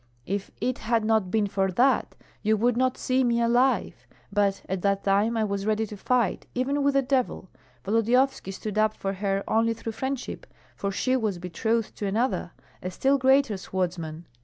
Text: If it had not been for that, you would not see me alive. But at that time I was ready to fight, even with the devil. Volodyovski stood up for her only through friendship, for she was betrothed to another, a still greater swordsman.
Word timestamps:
If 0.25 0.49
it 0.59 0.79
had 0.79 1.05
not 1.05 1.29
been 1.29 1.45
for 1.45 1.69
that, 1.73 2.15
you 2.41 2.57
would 2.57 2.75
not 2.75 2.97
see 2.97 3.23
me 3.23 3.39
alive. 3.39 4.07
But 4.33 4.63
at 4.67 4.81
that 4.81 5.03
time 5.03 5.37
I 5.37 5.43
was 5.43 5.67
ready 5.67 5.85
to 5.85 5.95
fight, 5.95 6.47
even 6.55 6.81
with 6.81 6.95
the 6.95 7.03
devil. 7.03 7.49
Volodyovski 7.85 8.51
stood 8.51 8.79
up 8.79 8.95
for 8.95 9.13
her 9.13 9.43
only 9.47 9.75
through 9.75 9.91
friendship, 9.91 10.47
for 10.75 10.91
she 10.91 11.15
was 11.15 11.37
betrothed 11.37 11.95
to 11.97 12.07
another, 12.07 12.51
a 12.81 12.89
still 12.89 13.19
greater 13.19 13.57
swordsman. 13.57 14.25